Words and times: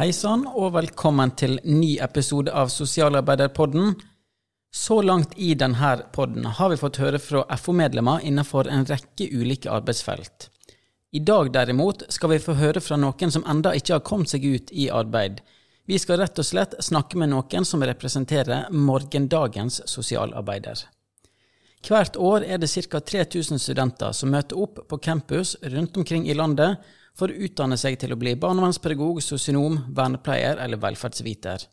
Hei 0.00 0.14
sann, 0.16 0.46
og 0.48 0.70
velkommen 0.72 1.34
til 1.36 1.58
ny 1.68 1.98
episode 2.00 2.48
av 2.56 2.70
Sosialarbeiderpodden. 2.72 3.90
Så 4.72 4.94
langt 5.04 5.34
i 5.36 5.50
denne 5.52 5.90
podden 6.16 6.46
har 6.56 6.70
vi 6.72 6.78
fått 6.80 6.96
høre 7.02 7.18
fra 7.20 7.42
FO-medlemmer 7.60 8.22
innenfor 8.24 8.70
en 8.72 8.86
rekke 8.88 9.26
ulike 9.28 9.68
arbeidsfelt. 9.68 10.46
I 11.12 11.20
dag 11.20 11.50
derimot 11.52 12.06
skal 12.08 12.32
vi 12.32 12.38
få 12.40 12.54
høre 12.56 12.80
fra 12.80 12.96
noen 12.96 13.34
som 13.34 13.44
enda 13.44 13.74
ikke 13.76 13.98
har 13.98 14.06
kommet 14.08 14.32
seg 14.32 14.46
ut 14.48 14.72
i 14.72 14.86
arbeid. 14.88 15.42
Vi 15.84 15.98
skal 16.00 16.22
rett 16.22 16.40
og 16.40 16.48
slett 16.48 16.78
snakke 16.80 17.20
med 17.20 17.34
noen 17.34 17.68
som 17.68 17.84
representerer 17.84 18.72
morgendagens 18.72 19.82
sosialarbeider. 19.84 20.80
Hvert 21.84 22.16
år 22.16 22.48
er 22.48 22.56
det 22.56 22.72
ca. 22.72 23.04
3000 23.04 23.60
studenter 23.60 24.16
som 24.16 24.32
møter 24.32 24.64
opp 24.64 24.80
på 24.88 25.00
campus 25.04 25.58
rundt 25.60 26.00
omkring 26.00 26.24
i 26.24 26.38
landet 26.40 26.80
for 27.18 27.30
å 27.30 27.44
utdanne 27.46 27.78
seg 27.80 27.98
til 28.00 28.14
å 28.14 28.18
bli 28.20 28.36
barnevernspedagog, 28.40 29.20
sosionom, 29.22 29.82
vernepleier 29.96 30.60
eller 30.62 30.80
velferdsviter. 30.80 31.66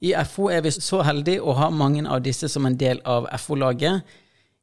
I 0.00 0.14
FO 0.24 0.48
er 0.48 0.64
vi 0.64 0.72
så 0.72 1.02
heldige 1.04 1.44
å 1.44 1.54
ha 1.58 1.68
mange 1.70 2.06
av 2.08 2.22
disse 2.24 2.48
som 2.48 2.66
en 2.66 2.76
del 2.80 3.02
av 3.04 3.28
FO-laget. 3.42 4.00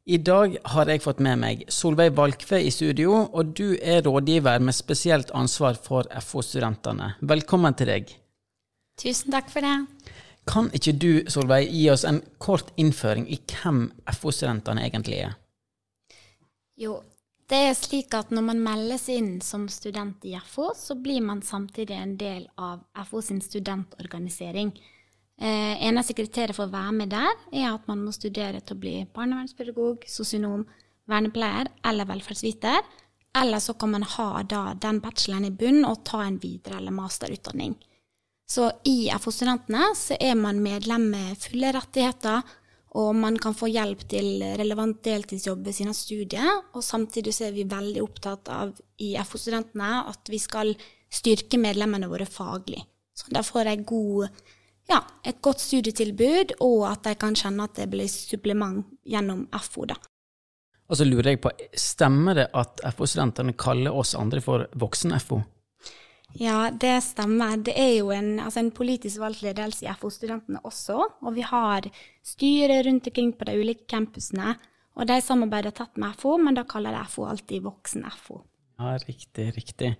I 0.08 0.18
dag 0.24 0.56
har 0.72 0.88
jeg 0.90 1.02
fått 1.04 1.20
med 1.22 1.38
meg 1.38 1.66
Solveig 1.70 2.14
Valkve 2.16 2.58
i 2.64 2.72
studio, 2.74 3.26
og 3.28 3.52
du 3.54 3.76
er 3.76 4.02
rådgiver 4.06 4.62
med 4.64 4.74
spesielt 4.74 5.30
ansvar 5.36 5.78
for 5.84 6.08
FO-studentene. 6.24 7.12
Velkommen 7.20 7.76
til 7.78 7.92
deg. 7.92 8.14
Tusen 8.98 9.30
takk 9.30 9.52
for 9.52 9.62
det. 9.62 9.76
Kan 10.48 10.72
ikke 10.74 10.96
du, 10.96 11.12
Solveig, 11.30 11.68
gi 11.70 11.84
oss 11.92 12.06
en 12.08 12.22
kort 12.40 12.72
innføring 12.80 13.28
i 13.28 13.36
hvem 13.52 13.84
FO-studentene 14.16 14.86
egentlig 14.88 15.20
er? 15.28 15.36
Jo, 16.78 16.98
det 17.48 17.58
er 17.70 17.74
slik 17.76 18.12
at 18.16 18.32
når 18.34 18.44
man 18.44 18.60
meldes 18.60 19.06
inn 19.08 19.38
som 19.44 19.64
student 19.72 20.24
i 20.28 20.34
FO, 20.44 20.70
så 20.76 20.98
blir 21.00 21.22
man 21.24 21.40
samtidig 21.42 21.96
en 21.96 22.14
del 22.20 22.44
av 22.60 22.82
FO 23.08 23.22
sin 23.24 23.40
studentorganisering. 23.40 24.74
Eh, 25.40 25.74
eneste 25.86 26.16
kriteriet 26.18 26.56
for 26.56 26.66
å 26.66 26.74
være 26.74 26.92
med 26.98 27.12
der, 27.14 27.30
er 27.54 27.70
at 27.70 27.88
man 27.88 28.02
må 28.04 28.12
studere 28.12 28.60
til 28.60 28.76
å 28.76 28.82
bli 28.82 28.94
barnevernspedagog, 29.16 30.04
sosionom, 30.10 30.66
vernepleier 31.08 31.70
eller 31.88 32.08
velferdsviter. 32.10 32.82
Eller 33.38 33.62
så 33.64 33.74
kan 33.78 33.94
man 33.94 34.04
ha 34.04 34.42
den 34.42 35.00
bacheloren 35.00 35.46
i 35.48 35.54
bunn 35.54 35.84
og 35.86 36.02
ta 36.04 36.24
en 36.24 36.40
videre- 36.42 36.82
eller 36.82 36.92
masterutdanning. 36.92 37.76
Så 38.48 38.70
i 38.88 39.10
FO-studentene 39.12 39.90
så 39.96 40.16
er 40.20 40.34
man 40.34 40.62
medlem 40.64 41.10
med 41.12 41.36
fulle 41.40 41.72
rettigheter, 41.76 42.42
og 42.96 43.10
man 43.16 43.36
kan 43.40 43.56
få 43.56 43.68
hjelp 43.68 44.04
til 44.08 44.42
relevant 44.56 45.02
deltidsjobb 45.04 45.66
ved 45.66 45.76
siden 45.76 45.92
av 45.92 45.98
studiet. 45.98 46.68
Og 46.72 46.84
samtidig 46.84 47.34
så 47.36 47.48
er 47.48 47.56
vi 47.56 47.66
veldig 47.68 48.04
opptatt 48.04 48.48
av 48.52 48.72
i 49.04 49.12
FO-studentene 49.20 49.90
at 50.08 50.30
vi 50.32 50.40
skal 50.40 50.72
styrke 51.12 51.60
medlemmene 51.60 52.08
våre 52.08 52.26
faglig. 52.28 52.80
Så 53.16 53.32
da 53.34 53.42
får 53.44 53.68
de 53.68 53.74
god, 53.88 54.40
ja, 54.88 55.02
et 55.26 55.40
godt 55.44 55.60
studietilbud, 55.60 56.56
og 56.64 56.86
at 56.88 57.04
de 57.08 57.16
kan 57.18 57.36
kjenne 57.36 57.66
at 57.66 57.76
det 57.76 57.88
blir 57.92 58.08
supplement 58.08 58.86
gjennom 59.04 59.44
FO. 59.60 59.84
da. 59.90 59.98
Og 60.88 60.96
så 60.96 61.04
lurer 61.04 61.34
jeg 61.34 61.42
på, 61.44 61.52
Stemmer 61.76 62.38
det 62.38 62.48
at 62.56 62.80
FO-studentene 62.96 63.56
kaller 63.58 63.92
oss 63.92 64.14
andre 64.16 64.40
for 64.44 64.64
voksen-FO? 64.80 65.42
Ja, 66.36 66.70
det 66.70 67.00
stemmer. 67.06 67.56
Det 67.64 67.74
er 67.78 67.94
jo 67.98 68.10
en, 68.12 68.36
altså 68.42 68.60
en 68.60 68.72
politisk 68.74 69.20
valgt 69.22 69.42
ledelse 69.42 69.86
i 69.86 69.92
FO-studentene 69.96 70.60
også. 70.66 70.98
Og 71.24 71.34
vi 71.34 71.46
har 71.46 71.88
styre 72.26 72.82
rundt 72.86 73.08
omkring 73.08 73.32
på 73.38 73.48
de 73.48 73.56
ulike 73.60 73.88
campusene. 73.88 74.56
Og 74.98 75.06
de 75.08 75.20
samarbeider 75.22 75.72
tett 75.74 75.96
med 75.96 76.18
FO, 76.18 76.36
men 76.42 76.58
da 76.58 76.66
kaller 76.68 76.94
de 76.94 77.04
FO 77.10 77.28
alltid 77.30 77.62
voksen-FO. 77.64 78.42
Ja, 78.78 78.96
riktig, 79.06 79.52
riktig. 79.56 79.94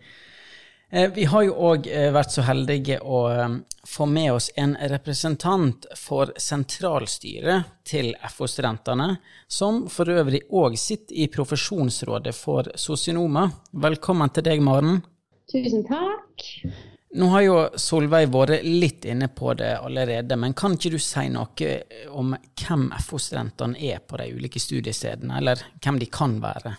Eh, 0.91 1.11
vi 1.13 1.25
har 1.29 1.43
jo 1.45 1.57
òg 1.69 1.87
eh, 1.91 2.09
vært 2.15 2.33
så 2.33 2.43
heldige 2.47 2.97
å 3.05 3.19
eh, 3.29 3.57
få 3.87 4.07
med 4.09 4.33
oss 4.33 4.49
en 4.57 4.73
representant 4.91 5.85
for 5.99 6.33
sentralstyret 6.41 7.69
til 7.89 8.15
FO-studentene, 8.33 9.19
som 9.47 9.85
for 9.93 10.09
øvrig 10.09 10.47
òg 10.49 10.79
sitter 10.81 11.19
i 11.19 11.29
profesjonsrådet 11.33 12.35
for 12.37 12.73
sosionomer. 12.75 13.53
Velkommen 13.73 14.33
til 14.33 14.49
deg, 14.49 14.65
Maren. 14.65 15.03
Tusen 15.53 15.85
takk. 15.89 16.45
Nå 17.17 17.27
har 17.33 17.43
jo 17.43 17.55
Solveig 17.81 18.29
vært 18.29 18.67
litt 18.67 19.07
inne 19.09 19.31
på 19.33 19.55
det 19.57 19.71
allerede, 19.81 20.37
men 20.37 20.53
kan 20.53 20.75
ikke 20.77 20.93
du 20.93 20.99
si 21.01 21.25
noe 21.33 21.71
om 22.13 22.35
hvem 22.37 22.91
FO-studentene 23.01 23.81
er 23.89 24.03
på 24.05 24.21
de 24.21 24.29
ulike 24.37 24.61
studiestedene, 24.61 25.39
eller 25.41 25.63
hvem 25.81 26.03
de 26.03 26.11
kan 26.13 26.37
være? 26.43 26.75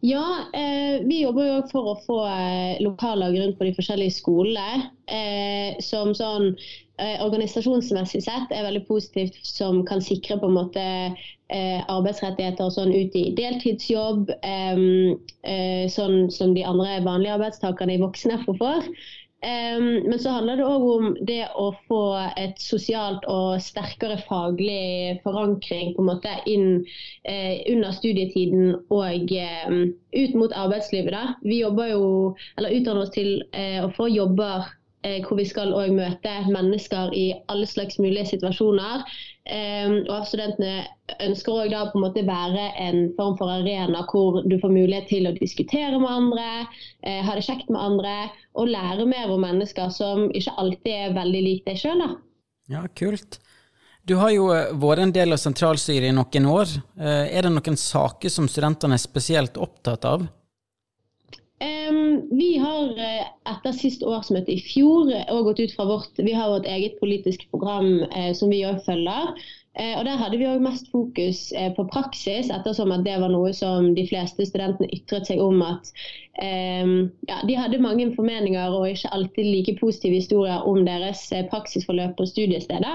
Ja, 0.00 0.44
eh, 0.54 1.02
vi 1.04 1.20
jobber 1.20 1.44
jo 1.44 1.56
for 1.68 1.90
å 1.90 1.98
få 2.06 2.18
eh, 2.24 2.78
lokallag 2.80 3.34
rundt 3.36 3.58
på 3.58 3.66
de 3.68 3.74
forskjellige 3.76 4.14
skolene. 4.16 4.86
Eh, 5.12 5.76
som 5.84 6.14
sånn 6.16 6.54
eh, 6.54 7.18
organisasjonsmessig 7.20 8.22
sett 8.24 8.54
er 8.54 8.64
veldig 8.64 8.86
positivt, 8.88 9.36
som 9.44 9.82
kan 9.84 10.00
sikre 10.00 10.38
på 10.40 10.48
en 10.48 10.56
måte 10.56 10.86
arbeidsrettigheter 11.50 12.62
arbeidsrettigheter 12.62 12.70
sånn 12.70 12.92
ut 12.94 13.14
i 13.18 13.24
deltidsjobb, 13.34 14.28
sånn 15.90 16.18
som 16.30 16.52
de 16.54 16.62
andre 16.62 17.00
vanlige 17.02 17.32
arbeidstakerne 17.34 17.96
i 17.96 18.02
voksen-FO 18.04 18.54
får. 18.60 18.86
Um, 19.40 19.84
men 20.04 20.18
så 20.20 20.34
handler 20.34 20.58
det 20.60 20.64
òg 20.68 20.82
om 20.84 21.06
det 21.24 21.46
å 21.56 21.70
få 21.88 22.02
et 22.36 22.58
sosialt 22.60 23.24
og 23.24 23.62
sterkere 23.64 24.18
faglig 24.26 25.16
forankring 25.24 25.94
på 25.96 26.02
en 26.04 26.10
måte 26.10 26.34
inn 26.44 26.66
uh, 26.82 27.54
under 27.72 27.94
studietiden 27.96 28.74
og 28.92 29.32
um, 29.32 29.78
ut 30.12 30.36
mot 30.36 30.52
arbeidslivet. 30.52 31.14
Da. 31.16 31.38
Vi 31.40 31.62
jobber 31.62 31.88
jo, 31.94 32.04
eller 32.58 32.76
utdanner 32.76 33.06
oss 33.06 33.14
til 33.16 33.40
uh, 33.56 33.86
å 33.86 33.90
få 33.96 34.10
jobber 34.12 34.68
hvor 35.00 35.38
vi 35.38 35.46
skal 35.48 35.72
møte 35.96 36.32
mennesker 36.52 37.14
i 37.16 37.26
alle 37.48 37.66
slags 37.66 37.98
mulige 37.98 38.26
situasjoner. 38.34 39.04
Um, 39.50 39.94
og 40.12 40.26
studentene 40.28 40.84
ønsker 41.24 41.62
òg 41.64 41.70
da 41.72 41.86
på 41.90 41.98
en 41.98 42.04
måte 42.04 42.22
være 42.26 42.66
en 42.84 42.98
form 43.16 43.38
for 43.38 43.50
arena 43.50 44.04
hvor 44.10 44.42
du 44.44 44.58
får 44.60 44.70
mulighet 44.70 45.08
til 45.10 45.26
å 45.26 45.32
diskutere 45.34 45.98
med 45.98 46.10
andre, 46.12 46.48
uh, 47.06 47.20
ha 47.26 47.34
det 47.34 47.46
kjekt 47.48 47.72
med 47.72 47.80
andre 47.80 48.12
og 48.54 48.68
lære 48.70 49.08
mer 49.10 49.32
om 49.32 49.40
mennesker 49.42 49.88
som 49.94 50.28
ikke 50.36 50.54
alltid 50.60 50.92
er 50.92 51.16
veldig 51.16 51.40
lik 51.46 51.64
deg 51.66 51.80
sjøl. 51.80 52.04
Ja, 52.70 52.84
kult. 52.94 53.40
Du 54.06 54.18
har 54.20 54.30
jo 54.34 54.50
vært 54.80 55.02
en 55.02 55.14
del 55.16 55.34
av 55.34 55.40
sentralstyret 55.40 56.08
i 56.08 56.14
noen 56.14 56.46
år. 56.50 56.70
Er 56.98 57.44
det 57.44 57.50
noen 57.52 57.76
saker 57.78 58.32
som 58.32 58.48
studentene 58.48 58.96
er 58.96 59.02
spesielt 59.02 59.58
opptatt 59.60 60.06
av? 60.08 60.24
Vi 62.30 62.56
har 62.56 62.94
etter 63.50 63.74
siste 63.76 64.06
årsmøte 64.08 64.52
i 64.54 64.60
fjor 64.64 65.10
og 65.28 65.48
gått 65.50 65.60
ut 65.60 65.72
fra 65.76 65.86
vårt 65.88 66.20
Vi 66.20 66.32
har 66.32 66.52
vårt 66.52 66.68
eget 66.68 66.98
politisk 67.00 67.46
program 67.52 68.04
eh, 68.08 68.32
som 68.36 68.52
vi 68.52 68.62
òg 68.66 68.80
følger. 68.86 69.34
Eh, 69.78 69.94
og 69.98 70.04
Der 70.08 70.18
hadde 70.18 70.38
vi 70.40 70.48
òg 70.48 70.62
mest 70.64 70.90
fokus 70.90 71.50
eh, 71.52 71.70
på 71.76 71.84
praksis, 71.92 72.50
ettersom 72.50 72.94
at 72.94 73.04
det 73.06 73.18
var 73.22 73.32
noe 73.32 73.52
som 73.56 73.92
de 73.94 74.06
fleste 74.08 74.46
studentene 74.48 74.90
ytret 74.96 75.28
seg 75.30 75.42
om 75.44 75.62
at 75.66 75.92
ja, 76.40 77.36
de 77.44 77.56
hadde 77.58 77.82
mange 77.84 78.06
formeninger 78.14 78.72
og 78.72 78.86
ikke 78.88 79.10
alltid 79.12 79.44
like 79.44 79.74
positive 79.76 80.22
historier 80.22 80.62
om 80.64 80.86
deres 80.86 81.26
praksisforløp 81.50 82.14
på 82.16 82.24
studiestedet. 82.30 82.94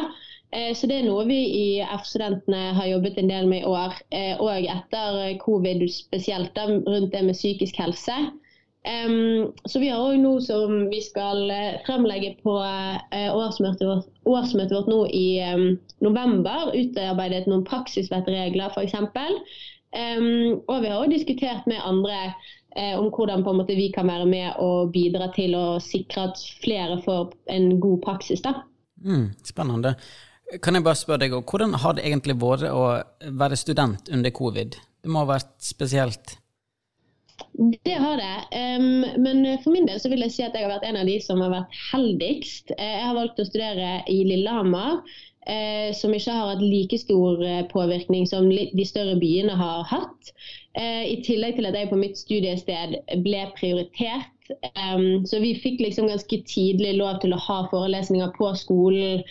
Så 0.73 0.89
det 0.89 0.95
er 0.97 1.05
noe 1.05 1.27
vi 1.29 1.37
i 1.53 1.67
F-studentene 1.83 2.71
har 2.73 2.89
jobbet 2.89 3.19
en 3.21 3.29
del 3.29 3.45
med 3.51 3.61
i 3.61 3.69
år. 3.69 3.99
Og 4.41 4.65
etter 4.71 5.19
covid 5.43 5.85
spesielt 5.93 6.57
rundt 6.63 7.13
det 7.13 7.21
med 7.27 7.37
psykisk 7.37 7.77
helse. 7.83 8.17
Så 8.85 9.79
vi 9.81 9.87
har 9.89 9.97
òg 9.97 10.19
noe 10.21 10.41
som 10.45 10.83
vi 10.91 10.99
skal 11.01 11.47
uh, 11.49 11.77
fremlegge 11.87 12.35
på 12.45 12.53
uh, 12.61 13.29
årsmøtet, 13.33 13.81
vårt, 13.81 14.11
årsmøtet, 14.29 14.75
vårt, 14.77 14.91
nå 14.91 14.99
i 15.09 15.39
november. 16.05 16.69
Utarbeidet 16.77 17.47
noen 17.49 17.65
praksisvettregler 17.65 18.69
f.eks. 18.69 18.93
Um, 19.95 20.61
og 20.67 20.83
vi 20.83 20.91
har 20.91 20.99
òg 20.99 21.13
diskutert 21.13 21.67
med 21.71 21.79
andre 21.81 22.17
uh, 22.75 22.95
om 22.99 23.09
hvordan 23.09 23.45
måte, 23.47 23.77
vi 23.77 23.89
kan 23.95 24.09
være 24.11 24.27
med 24.27 24.61
og 24.61 24.91
bidra 24.93 25.29
til 25.35 25.55
å 25.55 25.65
sikre 25.83 26.29
at 26.29 26.41
flere 26.63 26.99
får 27.05 27.31
en 27.55 27.69
god 27.79 28.01
praksis. 28.03 28.43
Mm, 29.01 29.29
spennende. 29.47 29.95
Kan 30.61 30.77
jeg 30.77 30.85
bare 30.85 30.99
spørre 30.99 31.23
deg, 31.25 31.37
Hvordan 31.41 31.73
har 31.81 31.95
det 31.97 32.05
egentlig 32.05 32.35
vært 32.41 32.67
å 32.69 32.83
være 33.39 33.57
student 33.57 34.11
under 34.13 34.35
covid? 34.35 34.75
Det 35.01 35.11
må 35.11 35.23
ha 35.23 35.31
vært 35.35 35.55
spesielt? 35.63 36.37
Det 37.83 37.91
har 37.91 38.17
det. 38.17 38.35
Um, 38.79 39.05
men 39.23 39.57
for 39.63 39.71
min 39.71 39.87
del 39.87 39.99
så 39.99 40.09
vil 40.11 40.23
jeg 40.25 40.33
si 40.35 40.43
at 40.43 40.55
jeg 40.55 40.65
har 40.65 40.73
vært 40.73 40.87
en 40.87 40.99
av 40.99 41.07
de 41.07 41.15
som 41.23 41.41
har 41.43 41.53
vært 41.53 41.79
heldigst. 41.91 42.73
Eh, 42.77 42.91
jeg 42.99 43.07
har 43.07 43.15
valgt 43.17 43.39
å 43.39 43.47
studere 43.47 43.89
i 44.11 44.17
Lillehammer, 44.27 44.99
uh, 45.47 45.89
som 45.95 46.15
ikke 46.15 46.35
har 46.35 46.53
hatt 46.53 46.63
like 46.63 46.99
stor 46.99 47.43
eh, 47.43 47.63
påvirkning 47.71 48.27
som 48.27 48.47
de 48.51 48.87
større 48.87 49.17
byene 49.21 49.55
har 49.55 49.83
hatt. 49.91 50.31
Uh, 50.75 51.03
I 51.07 51.19
tillegg 51.27 51.59
til 51.59 51.67
at 51.69 51.79
jeg 51.79 51.91
på 51.91 51.99
mitt 51.99 52.19
studiested 52.19 52.99
ble 53.23 53.45
prioritert 53.55 54.34
Um, 54.49 55.25
så 55.25 55.39
vi 55.41 55.55
fikk 55.57 55.79
liksom 55.81 56.07
ganske 56.07 56.37
tidlig 56.45 56.93
lov 56.99 57.19
til 57.23 57.33
å 57.33 57.41
ha 57.41 57.57
forelesninger 57.71 58.33
på 58.37 58.51
skolen 58.59 59.23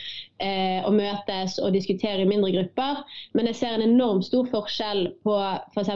uh, 0.42 0.80
og 0.88 0.96
møtes 0.98 1.58
og 1.62 1.74
diskutere 1.76 2.24
i 2.24 2.28
mindre 2.28 2.50
grupper. 2.56 3.02
Men 3.38 3.50
jeg 3.50 3.60
ser 3.60 3.76
en 3.76 3.86
enormt 3.86 4.26
stor 4.26 4.48
forskjell 4.50 5.06
på 5.26 5.38
f.eks. 5.74 5.92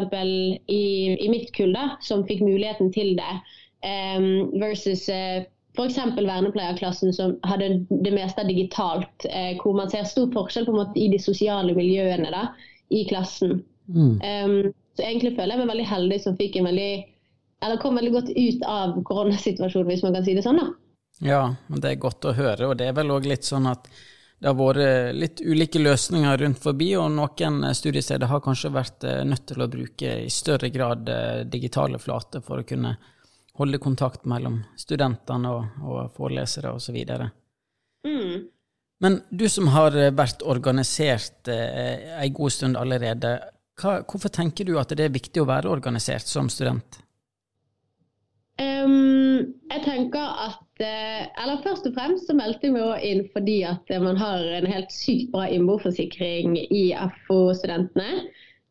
I, 0.71 0.83
i 1.19 1.31
mitt 1.33 1.51
kull, 1.57 1.75
da, 1.75 1.97
som 2.05 2.27
fikk 2.29 2.45
muligheten 2.47 2.93
til 2.95 3.17
det, 3.19 3.37
um, 3.83 4.49
versus 4.63 5.09
uh, 5.11 5.43
f.eks. 5.79 5.99
vernepleierklassen 6.17 7.13
som 7.15 7.37
hadde 7.47 7.87
det 7.91 8.15
meste 8.15 8.47
digitalt, 8.49 9.27
eh, 9.31 9.55
hvor 9.63 9.77
man 9.79 9.91
ser 9.91 10.07
stor 10.09 10.31
forskjell 10.35 10.67
på 10.67 10.75
en 10.75 10.81
måte 10.81 10.99
i 10.99 11.11
de 11.13 11.21
sosiale 11.23 11.75
miljøene 11.77 12.33
da, 12.35 12.49
i 12.91 13.05
klassen. 13.11 13.61
Mm. 13.87 14.19
Um, 14.19 14.73
så 14.99 15.07
egentlig 15.07 15.37
føler 15.37 15.55
jeg 15.55 15.63
meg 15.63 15.71
veldig 15.71 15.87
heldig 15.89 16.19
som 16.25 16.37
fikk 16.41 16.59
en 16.59 16.67
veldig 16.69 16.91
eller 17.65 17.81
kom 17.83 17.99
veldig 17.99 18.13
godt 18.15 18.31
ut 18.35 18.69
av 18.69 18.95
koronasituasjonen, 19.07 19.91
hvis 19.93 20.05
man 20.07 20.15
kan 20.19 20.27
si 20.27 20.37
det 20.37 20.45
sånn. 20.47 20.61
da. 20.61 20.69
Ja, 21.25 21.43
men 21.67 21.83
det 21.83 21.91
er 21.91 22.03
godt 22.03 22.29
å 22.29 22.37
høre. 22.37 22.71
Og 22.71 22.79
det 22.79 22.89
er 22.89 22.97
vel 22.97 23.11
òg 23.11 23.27
litt 23.27 23.47
sånn 23.47 23.67
at 23.71 23.89
det 24.39 24.47
har 24.47 24.55
vært 24.55 25.17
litt 25.19 25.41
ulike 25.43 25.81
løsninger 25.83 26.39
rundt 26.39 26.61
forbi, 26.63 26.93
og 26.97 27.11
noen 27.11 27.65
studiesteder 27.75 28.31
har 28.31 28.43
kanskje 28.45 28.71
vært 28.71 29.07
eh, 29.09 29.25
nødt 29.27 29.49
til 29.51 29.65
å 29.65 29.71
bruke 29.71 30.13
i 30.23 30.29
større 30.31 30.71
grad 30.71 31.11
eh, 31.11 31.41
digitale 31.51 31.99
flater 31.99 32.45
for 32.45 32.63
å 32.63 32.67
kunne 32.69 32.95
holde 33.59 33.81
kontakt 33.83 34.29
mellom 34.31 34.61
studentene 34.79 35.51
og, 35.51 35.83
og 35.83 36.15
forelesere 36.15 36.71
osv. 36.71 37.01
Mm. 38.07 38.47
Men 39.03 39.19
du 39.31 39.49
som 39.51 39.73
har 39.75 39.99
vært 40.15 40.47
organisert 40.47 41.51
eh, 41.51 42.15
en 42.23 42.39
god 42.39 42.55
stund 42.55 42.79
allerede, 42.79 43.41
hva, 43.83 43.99
hvorfor 44.07 44.31
tenker 44.31 44.71
du 44.71 44.77
at 44.79 44.95
det 44.95 45.09
er 45.09 45.19
viktig 45.19 45.43
å 45.43 45.51
være 45.51 45.75
organisert 45.75 46.31
som 46.31 46.47
student? 46.47 47.03
Um, 48.59 49.55
jeg 49.71 49.83
tenker 49.85 50.31
at 50.49 50.83
uh, 50.83 51.43
Eller 51.43 51.61
først 51.63 51.87
og 51.87 51.95
fremst 51.95 52.27
så 52.27 52.35
meldte 52.35 52.67
jeg 52.67 52.75
meg 52.75 53.05
inn 53.07 53.21
fordi 53.31 53.61
at 53.69 53.93
uh, 53.95 54.01
man 54.03 54.19
har 54.19 54.43
en 54.59 54.67
helt 54.67 54.91
sykt 54.91 55.31
bra 55.35 55.47
innboforsikring 55.47 56.57
i 56.67 56.89
FO-studentene. 57.27 58.25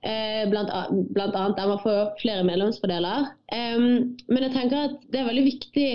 Uh, 0.04 0.44
blant, 0.52 0.72
blant, 1.16 1.36
annet 1.36 1.58
der 1.58 1.72
man 1.72 1.84
får 1.84 2.18
flere 2.22 2.44
medlemsfordeler. 2.48 3.32
Um, 3.56 4.18
men 4.28 4.48
jeg 4.48 4.56
tenker 4.58 4.90
at 4.90 5.00
det 5.14 5.22
er 5.22 5.30
veldig 5.32 5.46
viktig 5.48 5.90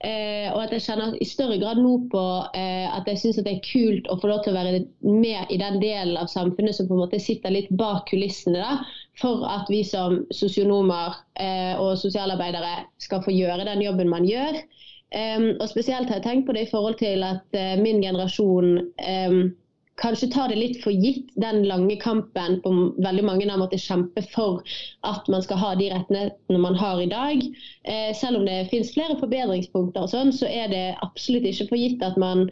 Eh, 0.00 0.48
og 0.54 0.62
at 0.62 0.70
jeg 0.72 0.84
kjenner 0.86 1.16
i 1.20 1.26
større 1.28 1.58
grad 1.60 1.76
nå 1.82 1.90
på 2.08 2.22
eh, 2.56 2.86
at 2.88 3.08
jeg 3.10 3.20
syns 3.20 3.40
det 3.44 3.52
er 3.52 3.66
kult 3.66 4.06
å 4.08 4.16
få 4.22 4.30
lov 4.30 4.38
til 4.46 4.54
å 4.54 4.56
være 4.56 4.78
med 5.04 5.52
i 5.52 5.58
den 5.60 5.76
delen 5.82 6.16
av 6.16 6.30
samfunnet 6.32 6.72
som 6.72 6.88
på 6.88 6.96
en 6.96 7.02
måte 7.02 7.20
sitter 7.20 7.52
litt 7.52 7.68
bak 7.76 8.06
kulissene, 8.08 8.62
da, 8.64 8.78
for 9.20 9.44
at 9.44 9.68
vi 9.68 9.82
som 9.84 10.22
sosionomer 10.32 11.18
eh, 11.36 11.74
og 11.76 11.98
sosialarbeidere 12.00 12.86
skal 13.04 13.20
få 13.26 13.34
gjøre 13.36 13.68
den 13.68 13.84
jobben 13.84 14.08
man 14.08 14.24
gjør. 14.24 14.62
og 15.58 15.66
Spesielt 15.68 16.08
har 16.08 16.20
jeg 16.20 16.24
tenkt 16.24 16.46
på 16.48 16.54
det 16.56 16.64
i 16.64 16.70
forhold 16.70 16.96
til 17.02 17.26
at 17.26 17.58
eh, 17.58 17.76
min 17.82 18.00
generasjon 18.00 18.78
kanskje 20.00 20.30
tar 20.32 20.48
det 20.48 20.58
litt 20.58 20.78
for 20.82 20.92
gitt, 20.92 21.28
den 21.40 21.62
lange 21.68 21.96
kampen 22.00 22.58
på 22.64 22.72
veldig 23.04 23.24
mange 23.26 23.48
har 23.50 23.60
måttet 23.60 23.82
kjempe 23.84 24.22
for 24.32 24.62
at 25.06 25.28
man 25.32 25.44
skal 25.44 25.60
ha 25.60 25.74
de 25.78 25.90
rettighetene 25.92 26.62
man 26.62 26.78
har 26.80 27.02
i 27.02 27.08
dag. 27.10 27.44
Eh, 27.84 28.10
selv 28.16 28.40
om 28.40 28.46
det 28.48 28.70
finnes 28.72 28.92
flere 28.94 29.18
forbedringspunkter, 29.20 30.06
og 30.06 30.12
sånn, 30.12 30.32
så 30.36 30.48
er 30.48 30.72
det 30.72 30.84
absolutt 31.04 31.48
ikke 31.50 31.68
for 31.72 31.80
gitt 31.80 32.04
at 32.06 32.16
man 32.20 32.46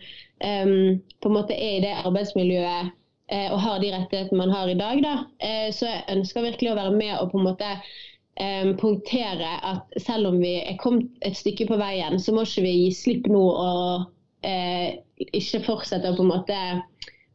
eh, 0.45 0.75
på 1.23 1.33
en 1.33 1.39
måte 1.39 1.57
er 1.57 1.79
i 1.79 1.85
det 1.87 1.97
arbeidsmiljøet 2.03 2.93
eh, 3.33 3.49
og 3.49 3.59
har 3.65 3.81
de 3.83 3.95
rettighetene 3.97 4.43
man 4.45 4.55
har 4.55 4.69
i 4.69 4.79
dag. 4.79 5.03
Da. 5.05 5.17
Eh, 5.41 5.71
så 5.75 5.89
jeg 5.89 6.07
ønsker 6.19 6.47
virkelig 6.51 6.75
å 6.75 6.79
være 6.83 6.95
med 7.01 7.17
og 7.17 7.33
på 7.33 7.41
en 7.41 7.49
måte 7.49 7.73
eh, 7.73 8.71
punktere 8.81 9.57
at 9.73 9.99
selv 10.05 10.35
om 10.35 10.41
vi 10.43 10.59
er 10.61 10.79
kommet 10.81 11.11
et 11.27 11.37
stykke 11.39 11.69
på 11.71 11.81
veien, 11.81 12.21
så 12.21 12.37
må 12.37 12.45
ikke 12.47 12.69
vi 12.69 12.77
gi 12.83 12.95
slipp 13.03 13.29
nå 13.33 13.45
og 13.49 14.09
eh, 14.47 14.99
ikke 15.33 15.65
fortsette 15.67 16.13
å 16.13 16.19
på 16.19 16.27
en 16.27 16.35
måte 16.37 16.59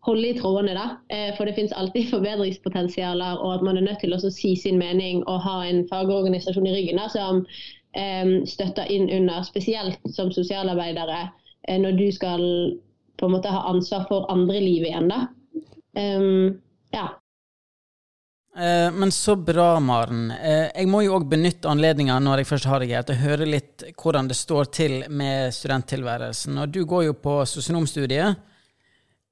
holde 0.03 0.29
i 0.29 0.39
trådene. 0.39 0.73
da, 0.73 0.97
eh, 1.09 1.35
For 1.37 1.45
det 1.45 1.55
finnes 1.55 1.71
alltid 1.71 2.09
forbedringspotensialer, 2.15 3.37
og 3.37 3.53
at 3.53 3.63
man 3.63 3.77
er 3.77 3.87
nødt 3.87 4.01
til 4.03 4.13
å 4.13 4.19
si 4.29 4.55
sin 4.55 4.77
mening 4.77 5.23
og 5.27 5.41
ha 5.47 5.63
en 5.67 5.85
fagorganisasjon 5.89 6.67
i 6.67 6.75
ryggen 6.75 7.01
da, 7.01 7.07
som 7.11 7.43
um, 7.45 8.35
støtter 8.49 8.91
inn 8.91 9.09
under, 9.09 9.43
spesielt 9.47 9.99
som 10.11 10.31
sosialarbeidere, 10.31 11.25
uh, 11.69 11.77
når 11.79 11.97
du 11.97 12.07
skal 12.11 12.45
på 13.17 13.27
en 13.29 13.35
måte 13.35 13.51
ha 13.51 13.67
ansvar 13.69 14.07
for 14.09 14.29
andre 14.33 14.59
liv 14.59 14.87
igjen. 14.87 15.11
da. 15.11 15.27
Um, 15.97 16.61
ja. 16.93 17.09
Men 18.53 19.09
så 19.09 19.33
bra, 19.33 19.79
Maren. 19.81 20.27
Jeg 20.29 20.85
må 20.85 20.99
jo 21.01 21.15
òg 21.15 21.23
benytte 21.25 21.65
anledninga 21.71 22.19
når 22.21 22.43
jeg 22.43 22.49
først 22.51 22.67
har 22.69 22.83
deg 22.83 22.91
her, 22.93 23.01
til 23.01 23.15
å 23.15 23.23
høre 23.23 23.47
litt 23.49 23.85
hvordan 23.97 24.29
det 24.29 24.37
står 24.37 24.69
til 24.69 24.93
med 25.09 25.49
studenttilværelsen. 25.57 26.59
Og 26.61 26.69
du 26.69 26.83
går 26.85 27.07
jo 27.07 27.15
på 27.17 27.39
sosionomstudiet. 27.49 28.52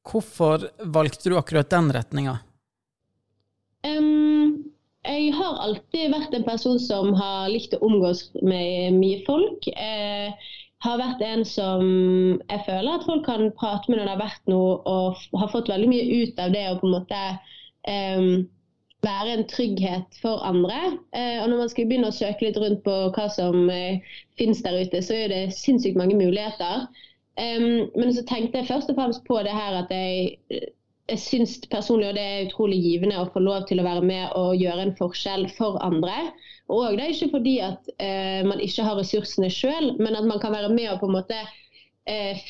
Hvorfor 0.07 0.69
valgte 0.80 1.30
du 1.30 1.38
akkurat 1.38 1.69
den 1.69 1.92
retninga? 1.94 2.39
Um, 3.86 4.71
jeg 5.06 5.33
har 5.33 5.59
alltid 5.65 6.13
vært 6.13 6.33
en 6.38 6.45
person 6.45 6.80
som 6.81 7.13
har 7.18 7.50
likt 7.50 7.74
å 7.77 7.81
omgås 7.86 8.27
med 8.42 8.98
mye 8.98 9.21
folk. 9.25 9.65
Jeg 9.69 10.33
har 10.81 10.98
vært 11.01 11.21
en 11.25 11.44
som 11.45 11.83
jeg 12.38 12.63
føler 12.68 12.95
at 12.95 13.06
folk 13.06 13.25
kan 13.25 13.50
prate 13.57 13.89
med 13.89 14.00
når 14.00 14.07
det 14.07 14.15
har 14.15 14.24
vært 14.24 14.50
noe, 14.50 14.80
og 14.89 15.38
har 15.42 15.53
fått 15.53 15.69
veldig 15.69 15.89
mye 15.92 16.21
ut 16.21 16.42
av 16.42 16.54
det 16.56 16.65
å 16.69 16.80
på 16.81 16.89
en 16.89 16.95
måte 16.97 17.21
um, 17.89 18.31
være 19.06 19.36
en 19.36 19.47
trygghet 19.50 20.21
for 20.21 20.42
andre. 20.45 20.80
Uh, 21.13 21.42
og 21.44 21.50
når 21.50 21.63
man 21.63 21.71
skal 21.74 21.89
begynne 21.89 22.09
å 22.09 22.18
søke 22.18 22.47
litt 22.47 22.59
rundt 22.62 22.83
på 22.86 22.97
hva 23.13 23.30
som 23.33 23.69
uh, 23.69 24.18
finnes 24.42 24.62
der 24.65 24.81
ute, 24.81 25.01
så 25.06 25.18
er 25.18 25.33
det 25.33 25.44
sinnssykt 25.57 25.97
mange 26.01 26.18
muligheter. 26.18 26.89
Um, 27.39 27.89
men 27.95 28.12
så 28.13 28.25
tenkte 28.28 28.60
jeg 28.60 28.68
først 28.68 28.92
og 28.92 28.98
fremst 28.98 29.24
på 29.28 29.38
det 29.45 29.54
her 29.56 29.78
at 29.80 29.92
jeg, 29.94 30.36
jeg 31.10 31.19
syns 31.22 31.54
personlig 31.72 32.10
og 32.10 32.18
det 32.18 32.24
er 32.25 32.48
utrolig 32.50 32.81
givende 32.83 33.22
å 33.22 33.30
få 33.31 33.39
lov 33.44 33.63
til 33.69 33.80
å 33.80 33.86
være 33.88 34.04
med 34.04 34.36
og 34.36 34.60
gjøre 34.60 34.88
en 34.88 34.95
forskjell 35.00 35.48
for 35.56 35.80
andre. 35.86 36.18
Og 36.72 36.98
det 36.98 37.06
er 37.06 37.16
ikke 37.16 37.33
fordi 37.38 37.57
at 37.63 37.92
uh, 38.04 38.42
man 38.48 38.62
ikke 38.63 38.86
har 38.88 39.00
ressursene 39.00 39.51
sjøl, 39.51 39.94
men 40.00 40.16
at 40.19 40.28
man 40.28 40.42
kan 40.44 40.56
være 40.56 40.72
med 40.75 40.92
og 40.92 41.01
på 41.01 41.12
en 41.12 41.18
måte 41.18 41.39
uh, 41.42 42.48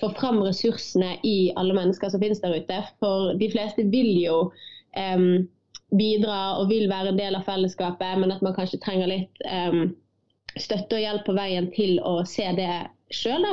få 0.00 0.12
fram 0.18 0.42
ressursene 0.46 1.16
i 1.26 1.52
alle 1.58 1.76
mennesker 1.76 2.12
som 2.12 2.22
finnes 2.22 2.42
der 2.42 2.58
ute. 2.58 2.82
For 3.02 3.34
de 3.40 3.50
fleste 3.52 3.86
vil 3.90 4.12
jo 4.22 4.36
um, 4.96 5.48
bidra 5.98 6.60
og 6.60 6.70
vil 6.70 6.86
være 6.90 7.12
en 7.12 7.18
del 7.18 7.38
av 7.38 7.46
fellesskapet, 7.48 8.18
men 8.22 8.30
at 8.34 8.42
man 8.46 8.54
kanskje 8.54 8.80
trenger 8.82 9.10
litt 9.10 9.44
um, 9.50 9.90
støtte 10.58 10.98
og 10.98 11.04
hjelp 11.04 11.26
på 11.26 11.36
veien 11.36 11.70
til 11.74 11.98
å 12.06 12.20
se 12.28 12.46
det 12.58 12.72
sjøl. 13.14 13.46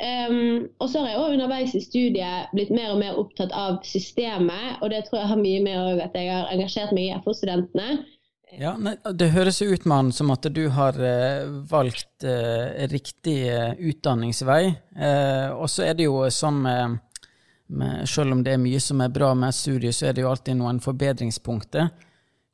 Um, 0.00 0.68
og 0.80 0.88
så 0.88 1.02
har 1.02 1.10
jeg 1.10 1.18
også 1.20 1.34
underveis 1.34 1.74
i 1.76 1.82
studiet 1.84 2.54
blitt 2.54 2.70
mer 2.72 2.94
og 2.94 3.02
mer 3.02 3.18
opptatt 3.20 3.52
av 3.52 3.82
systemet, 3.84 4.78
og 4.80 4.88
det 4.94 5.02
tror 5.06 5.20
jeg 5.20 5.30
har 5.34 5.42
mye 5.42 5.60
med 5.64 6.00
at 6.00 6.16
jeg 6.16 6.30
har 6.32 6.48
engasjert 6.54 6.94
meg 6.96 7.10
i 7.10 7.18
FO-studentene. 7.24 7.98
Ja, 8.58 8.74
Det 9.12 9.30
høres 9.30 9.60
ut 9.62 9.84
man, 9.86 10.10
som 10.12 10.30
at 10.34 10.48
du 10.50 10.64
har 10.74 10.96
eh, 10.98 11.46
valgt 11.70 12.24
eh, 12.26 12.88
riktig 12.90 13.44
eh, 13.46 13.76
utdanningsvei. 13.78 14.62
og 15.54 15.68
så 15.70 15.86
er 15.86 15.94
det 15.94 16.08
jo 16.08 16.24
sånn 16.30 16.62
med, 16.64 16.98
Selv 18.10 18.32
om 18.32 18.42
det 18.42 18.56
er 18.56 18.58
mye 18.58 18.80
som 18.82 19.00
er 19.00 19.12
bra 19.14 19.34
med 19.34 19.54
studiet, 19.54 19.94
så 19.94 20.08
er 20.08 20.14
det 20.16 20.24
jo 20.24 20.30
alltid 20.30 20.56
noen 20.58 20.80
forbedringspunkter. 20.82 21.92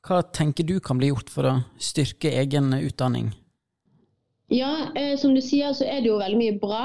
Hva 0.05 0.21
tenker 0.23 0.65
du 0.65 0.79
kan 0.81 0.99
bli 0.99 1.09
gjort 1.09 1.31
for 1.33 1.49
å 1.49 1.55
styrke 1.81 2.35
egen 2.43 2.75
utdanning? 2.77 3.33
Ja, 4.53 4.73
som 5.19 5.35
du 5.35 5.41
sier 5.43 5.73
så 5.75 5.89
er 5.91 6.05
det 6.05 6.11
jo 6.11 6.21
veldig 6.21 6.39
mye 6.39 6.59
bra. 6.63 6.85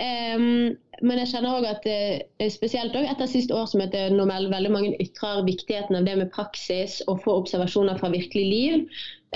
Um, 0.00 0.78
men 1.04 1.18
jeg 1.20 1.28
kjenner 1.28 1.58
også 1.58 1.70
at 1.74 1.86
eh, 1.88 2.48
spesielt 2.52 2.94
også 2.96 3.10
etter 3.12 3.28
siste 3.28 3.56
årsmøte, 3.56 4.06
når 4.14 4.48
veldig 4.48 4.70
mange 4.72 4.92
ytrer 5.02 5.42
viktigheten 5.44 5.98
av 5.98 6.06
det 6.08 6.14
med 6.16 6.30
praksis 6.32 7.00
og 7.08 7.20
få 7.24 7.34
observasjoner 7.42 7.98
fra 8.00 8.08
virkelig 8.12 8.44
liv, 8.48 8.86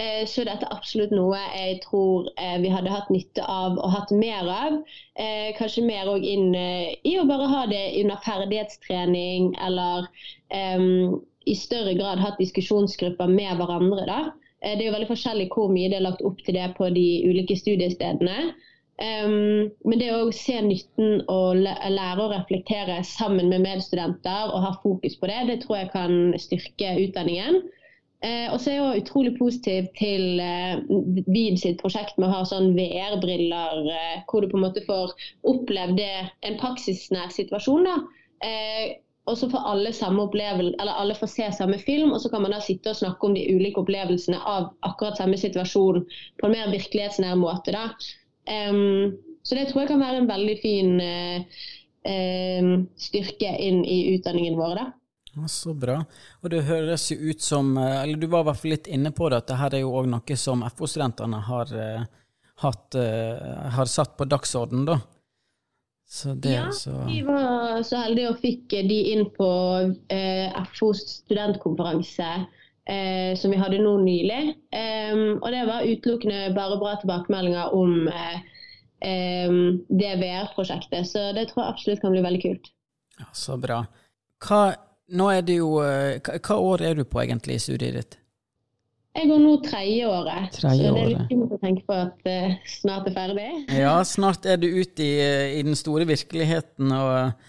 uh, 0.00 0.22
så 0.28 0.40
er 0.40 0.50
dette 0.54 0.70
absolutt 0.72 1.12
noe 1.12 1.40
jeg 1.42 1.82
tror 1.84 2.30
uh, 2.38 2.56
vi 2.64 2.72
hadde 2.72 2.92
hatt 2.92 3.12
nytte 3.12 3.44
av 3.44 3.76
og 3.76 3.92
hatt 3.92 4.14
mer 4.16 4.48
av. 4.54 4.78
kanskje 5.58 5.84
mer 5.86 6.08
òg 6.10 6.24
inn 6.26 6.56
i 6.56 7.12
å 7.20 7.26
bare 7.28 7.46
ha 7.52 7.60
det 7.70 7.84
under 8.00 8.18
ferdighetstrening, 8.24 9.52
eller 9.62 10.08
i 10.50 11.54
større 11.54 11.92
grad 11.94 12.18
hatt 12.18 12.40
diskusjonsgrupper 12.40 13.30
med 13.30 13.60
hverandre. 13.60 14.08
da. 14.08 14.20
Det 14.64 14.80
er 14.80 14.88
jo 14.88 14.94
veldig 14.94 15.10
forskjellig 15.10 15.48
hvor 15.52 15.72
mye 15.72 15.90
det 15.92 15.98
er 15.98 16.06
lagt 16.06 16.24
opp 16.24 16.38
til 16.44 16.56
det 16.56 16.70
på 16.78 16.88
de 16.94 17.08
ulike 17.28 17.56
studiestedene. 17.58 18.54
Men 18.96 19.98
det 20.00 20.08
å 20.14 20.30
se 20.32 20.54
nytten 20.62 21.24
og 21.28 21.58
lære 21.60 22.22
å 22.22 22.30
reflektere 22.30 23.00
sammen 23.04 23.50
med 23.50 23.64
medstudenter 23.64 24.52
og 24.54 24.62
ha 24.64 24.70
fokus 24.84 25.18
på 25.20 25.28
det, 25.28 25.40
det 25.50 25.56
tror 25.64 25.80
jeg 25.80 25.90
kan 25.92 26.14
styrke 26.40 26.94
utdanningen. 27.02 27.58
Uh, 28.24 28.48
og 28.54 28.60
så 28.62 28.70
er 28.70 28.78
jeg 28.78 29.02
utrolig 29.02 29.34
positiv 29.36 29.88
til 29.98 30.40
VID 31.28 31.58
sitt 31.60 31.82
prosjekt 31.82 32.16
med 32.16 32.30
å 32.30 32.38
ha 32.38 32.44
sånn 32.48 32.70
VR-briller, 32.72 33.90
hvor 34.30 34.40
du 34.40 34.48
på 34.48 34.56
en 34.56 34.64
måte 34.64 34.84
får 34.86 35.12
opplevd 35.50 36.00
en 36.00 36.56
praksisnær 36.62 37.34
situasjon. 37.34 37.84
da. 37.90 37.98
Og 39.24 39.38
så 39.40 39.48
får 39.48 39.68
alle 39.70 39.92
alle 40.92 41.14
får 41.16 41.30
se 41.32 41.46
samme 41.56 41.78
film, 41.80 42.12
og 42.12 42.20
så 42.20 42.28
kan 42.28 42.42
man 42.44 42.52
da 42.52 42.60
sitte 42.60 42.92
og 42.92 42.98
snakke 42.98 43.26
om 43.26 43.36
de 43.36 43.44
ulike 43.56 43.80
opplevelsene 43.80 44.36
av 44.36 44.74
akkurat 44.84 45.16
samme 45.16 45.38
situasjon 45.40 46.02
på 46.40 46.48
en 46.48 46.52
mer 46.52 46.72
virkelighetsnær 46.72 47.38
måte. 47.40 47.72
da. 47.72 47.94
Um, 48.44 49.16
så 49.42 49.56
det 49.56 49.70
tror 49.70 49.84
jeg 49.84 49.92
kan 49.94 50.04
være 50.04 50.20
en 50.20 50.28
veldig 50.28 50.56
fin 50.60 51.00
uh, 51.00 51.64
um, 52.04 52.84
styrke 53.00 53.54
inn 53.64 53.80
i 53.88 54.12
utdanningen 54.12 54.60
vår. 54.60 54.82
da. 54.82 55.48
Så 55.48 55.72
bra. 55.72 56.02
Og 56.44 56.52
det 56.52 56.66
høres 56.68 57.08
jo 57.10 57.16
ut 57.16 57.40
som, 57.42 57.72
eh, 57.80 58.02
eller 58.04 58.20
du 58.20 58.28
var 58.30 58.44
i 58.44 58.48
hvert 58.50 58.60
fall 58.60 58.70
litt 58.76 58.86
inne 58.86 59.10
på 59.10 59.26
det, 59.32 59.40
at 59.40 59.48
dette 59.48 59.80
er 59.80 59.82
jo 59.82 59.96
òg 59.98 60.06
noe 60.06 60.36
som 60.38 60.62
FO-studentene 60.68 61.40
har, 61.48 61.72
hatt, 62.62 62.94
uh, 62.94 63.72
har 63.74 63.90
satt 63.90 64.14
på 64.20 64.28
dagsordenen, 64.30 64.84
da. 64.92 65.00
Så 66.06 66.34
det, 66.34 66.52
ja, 66.52 66.70
så... 66.72 66.92
vi 67.08 67.22
var 67.26 67.82
så 67.82 68.02
heldige 68.04 68.30
og 68.30 68.42
fikk 68.42 68.74
de 68.88 68.98
inn 69.14 69.24
på 69.34 69.48
eh, 70.12 70.52
FOs 70.76 71.00
studentkonferanse 71.24 72.28
eh, 72.86 73.36
som 73.38 73.50
vi 73.50 73.60
hadde 73.60 73.80
nå 73.82 73.96
nylig. 74.04 74.54
Um, 74.74 75.40
og 75.40 75.48
det 75.52 75.64
var 75.68 75.88
utelukkende 75.88 76.54
bare 76.56 76.78
bra 76.80 76.94
tilbakemeldinger 77.00 77.74
om 77.76 78.08
eh, 78.08 78.40
um, 79.48 79.84
det 79.88 80.14
VR-prosjektet. 80.22 81.08
Så 81.08 81.30
det 81.36 81.48
tror 81.50 81.64
jeg 81.64 81.74
absolutt 81.74 82.04
kan 82.04 82.14
bli 82.14 82.24
veldig 82.24 82.42
kult. 82.42 82.72
Ja, 83.18 83.30
Så 83.32 83.56
bra. 83.60 83.84
Hva, 84.44 84.64
nå 85.14 85.30
er 85.32 85.46
det 85.46 85.58
jo, 85.60 85.78
eh, 85.84 86.20
hva, 86.20 86.38
hva 86.42 86.60
år 86.72 86.84
er 86.90 87.00
du 87.00 87.06
på 87.08 87.22
egentlig 87.24 87.58
i 87.58 87.64
studiet 87.64 87.98
ditt? 88.00 88.20
Jeg 89.14 89.28
går 89.30 89.42
nå 89.44 89.50
tredjeåret, 89.62 90.56
tredje 90.56 90.88
så 90.88 90.94
det 90.96 91.02
er 91.04 91.10
litt 91.12 91.28
fint 91.30 91.52
å 91.54 91.58
tenke 91.62 91.84
på 91.86 91.94
at 91.94 92.24
uh, 92.26 92.54
snart 92.66 93.04
er 93.06 93.14
ferdig. 93.14 93.50
Ja, 93.70 93.92
snart 94.02 94.46
er 94.50 94.58
du 94.58 94.66
ute 94.66 95.04
i, 95.06 95.12
i, 95.60 95.60
den 95.62 95.78
store 95.78 96.06
virkeligheten 96.08 96.90
og 96.90 97.44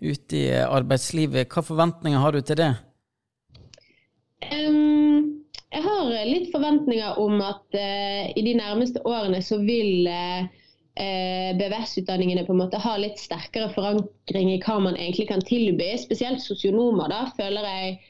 ute 0.00 0.38
i 0.38 0.46
arbeidslivet. 0.64 1.50
Hva 1.52 1.64
forventninger 1.66 2.24
har 2.24 2.32
du 2.32 2.40
til 2.40 2.56
det? 2.62 2.70
Um, 4.48 5.44
jeg 5.68 5.84
har 5.84 6.14
litt 6.24 6.48
forventninger 6.54 7.20
om 7.20 7.36
at 7.44 7.76
uh, 7.76 8.32
i 8.32 8.46
de 8.46 8.56
nærmeste 8.56 9.04
årene 9.04 9.42
så 9.44 9.60
vil 9.60 10.08
uh, 10.08 10.48
BVS-utdanningene 11.60 12.46
på 12.48 12.56
en 12.56 12.62
måte 12.62 12.80
ha 12.80 12.94
litt 12.96 13.20
sterkere 13.20 13.68
forankring 13.76 14.54
i 14.54 14.60
hva 14.64 14.78
man 14.88 14.96
egentlig 14.96 15.28
kan 15.28 15.44
tilby. 15.44 15.92
Spesielt 16.00 16.40
sosionomer, 16.40 17.12
da, 17.12 17.26
føler 17.36 17.68
jeg 17.68 18.00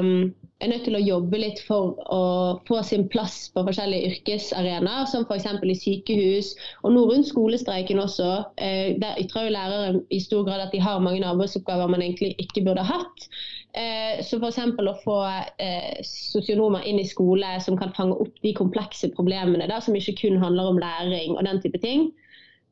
um, 0.00 0.32
er 0.62 0.70
nødt 0.70 0.84
til 0.86 0.96
å 0.96 1.02
jobbe 1.02 1.40
litt 1.40 1.60
for 1.66 1.96
å 2.14 2.22
få 2.68 2.80
sin 2.86 3.08
plass 3.12 3.48
på 3.54 3.64
forskjellige 3.66 4.12
yrkesarenaer, 4.12 5.08
som 5.10 5.26
f.eks. 5.26 5.48
i 5.62 5.76
sykehus. 5.78 6.52
Og 6.82 6.94
nå 6.94 7.04
rundt 7.10 7.28
skolestreiken 7.30 8.02
også. 8.02 8.30
Eh, 8.62 8.94
der 9.02 9.20
ytrer 9.22 9.48
jo 9.48 9.56
lærere 9.56 10.02
i 10.14 10.20
stor 10.22 10.46
grad 10.46 10.66
at 10.66 10.74
de 10.74 10.82
har 10.82 11.02
mange 11.02 11.26
arbeidsoppgaver 11.26 11.90
man 11.92 12.04
egentlig 12.04 12.34
ikke 12.42 12.64
burde 12.68 12.86
hatt. 12.86 13.28
Eh, 13.74 14.20
så 14.26 14.38
f.eks. 14.38 14.60
å 14.78 14.96
få 15.04 15.18
eh, 15.62 16.02
sosionomer 16.06 16.84
inn 16.88 17.00
i 17.02 17.08
skole 17.08 17.54
som 17.64 17.78
kan 17.80 17.94
fange 17.96 18.18
opp 18.22 18.34
de 18.44 18.54
komplekse 18.56 19.10
problemene 19.16 19.68
der, 19.70 19.80
som 19.84 19.96
ikke 19.98 20.18
kun 20.24 20.42
handler 20.42 20.74
om 20.74 20.82
læring 20.82 21.38
og 21.38 21.46
den 21.48 21.62
type 21.64 21.80
ting. 21.82 22.10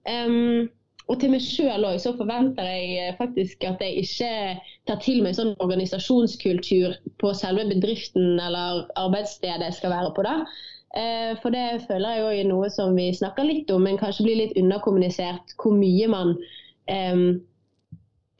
Um, 0.08 0.70
og 1.10 1.18
til 1.18 1.32
meg 1.32 1.42
sjøl 1.42 1.86
òg, 1.88 1.96
så 1.98 2.12
forventer 2.14 2.66
jeg 2.70 2.90
eh, 3.02 3.14
faktisk 3.18 3.64
at 3.66 3.80
jeg 3.82 4.04
ikke 4.04 4.32
tar 4.86 5.00
til 5.02 5.24
meg 5.24 5.34
sånn 5.34 5.56
organisasjonskultur 5.58 6.94
på 7.18 7.32
selve 7.34 7.66
bedriften 7.72 8.38
eller 8.38 8.84
arbeidsstedet 9.00 9.66
jeg 9.66 9.78
skal 9.80 9.94
være 9.96 10.12
på. 10.14 10.26
da. 10.26 10.36
Eh, 11.00 11.32
for 11.42 11.54
det 11.54 11.82
føler 11.88 12.16
jeg 12.16 12.26
òg 12.26 12.38
er 12.40 12.50
noe 12.50 12.70
som 12.74 12.94
vi 12.98 13.10
snakker 13.14 13.46
litt 13.46 13.70
om, 13.74 13.82
men 13.86 13.98
kanskje 13.98 14.26
blir 14.26 14.38
litt 14.38 14.56
underkommunisert 14.58 15.54
hvor 15.58 15.74
mye 15.74 16.08
man 16.10 16.36
um, 16.90 17.26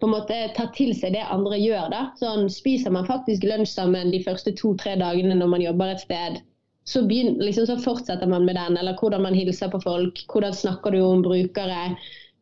på 0.00 0.08
en 0.08 0.14
måte 0.14 0.38
tar 0.56 0.70
til 0.74 0.94
seg 0.96 1.14
det 1.14 1.26
andre 1.30 1.58
gjør. 1.60 1.90
da. 1.92 2.04
Sånn, 2.18 2.48
Spiser 2.50 2.94
man 2.94 3.06
faktisk 3.06 3.44
lunsj 3.46 3.74
sammen 3.74 4.14
de 4.14 4.22
første 4.24 4.54
to-tre 4.58 4.96
dagene 4.98 5.36
når 5.38 5.52
man 5.52 5.66
jobber 5.66 5.92
et 5.92 6.02
sted, 6.06 6.40
så, 6.88 7.04
begynner, 7.06 7.42
liksom, 7.44 7.68
så 7.68 7.76
fortsetter 7.82 8.26
man 8.30 8.46
med 8.48 8.56
den. 8.58 8.78
Eller 8.80 8.96
hvordan 8.98 9.22
man 9.26 9.36
hilser 9.36 9.70
på 9.70 9.82
folk, 9.84 10.24
hvordan 10.32 10.56
snakker 10.56 10.96
du 10.96 11.02
om 11.04 11.22
brukere 11.22 11.92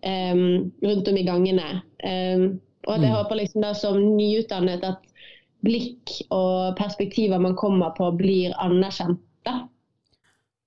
um, 0.06 0.70
rundt 0.84 1.08
om 1.08 1.16
i 1.16 1.26
gangene. 1.26 1.68
Um, 2.04 2.60
og 2.86 2.94
jeg 2.94 3.08
mm. 3.08 3.14
håper 3.16 3.40
liksom 3.40 3.64
da 3.64 3.72
som 3.76 3.98
nyutdannet 4.16 4.84
at 4.86 5.02
blikk 5.64 6.14
og 6.30 6.76
perspektiver 6.78 7.40
man 7.42 7.56
kommer 7.58 7.90
på, 7.96 8.10
blir 8.16 8.54
anerkjent. 8.62 9.20
da. 9.44 9.66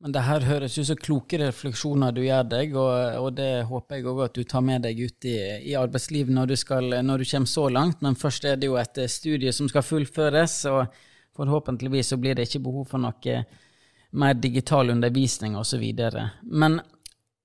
Men 0.01 0.15
det 0.15 0.23
her 0.25 0.41
høres 0.41 0.75
jo 0.79 0.83
så 0.85 0.95
kloke 0.97 1.37
refleksjoner 1.37 2.13
du 2.15 2.23
gjør 2.25 2.47
deg, 2.49 2.71
og, 2.73 3.17
og 3.21 3.35
det 3.37 3.67
håper 3.69 3.99
jeg 3.99 4.07
òg 4.09 4.21
at 4.25 4.37
du 4.37 4.43
tar 4.49 4.63
med 4.65 4.81
deg 4.87 4.97
ut 4.97 5.27
i, 5.29 5.37
i 5.69 5.75
arbeidslivet 5.77 6.33
når 6.33 6.49
du, 6.49 6.55
skal, 6.57 6.95
når 7.05 7.21
du 7.21 7.27
kommer 7.29 7.51
så 7.51 7.67
langt. 7.69 8.01
Men 8.01 8.17
først 8.17 8.47
er 8.49 8.57
det 8.57 8.71
jo 8.71 8.79
et 8.81 8.97
studie 9.13 9.53
som 9.53 9.69
skal 9.69 9.85
fullføres, 9.85 10.55
og 10.73 10.97
forhåpentligvis 11.37 12.11
så 12.13 12.17
blir 12.17 12.35
det 12.35 12.49
ikke 12.49 12.63
behov 12.65 12.89
for 12.89 13.03
noe 13.03 13.43
mer 14.11 14.33
digital 14.41 14.89
undervisning 14.89 15.53
osv. 15.55 15.85
Men 16.43 16.81